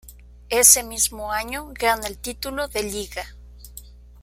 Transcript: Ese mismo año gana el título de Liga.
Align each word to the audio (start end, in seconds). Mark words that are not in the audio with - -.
Ese 0.49 0.81
mismo 0.81 1.31
año 1.31 1.67
gana 1.75 2.07
el 2.07 2.17
título 2.17 2.67
de 2.67 2.81
Liga. 2.81 3.23